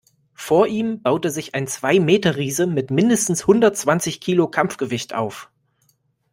Vor 0.33 0.65
ihm 0.65 1.03
baute 1.03 1.29
sich 1.29 1.53
ein 1.53 1.67
Zwei-Meter-Riese 1.67 2.65
mit 2.65 2.89
mindestens 2.89 3.45
hundertzwanzig 3.45 4.19
Kilo 4.19 4.47
Kampfgewicht 4.47 5.13
auf. 5.13 5.51